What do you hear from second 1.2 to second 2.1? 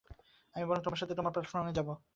প্ল্যাটফর্মে যাবো।